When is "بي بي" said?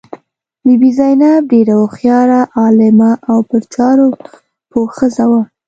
0.63-0.89